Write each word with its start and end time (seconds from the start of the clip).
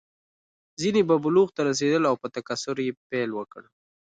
ځینې 0.81 1.01
به 1.07 1.15
بلوغ 1.23 1.49
ته 1.55 1.61
رسېدل 1.69 2.03
او 2.09 2.15
په 2.21 2.27
تکثر 2.35 2.75
یې 2.85 2.93
پیل 3.09 3.29
وکړ. 3.35 3.63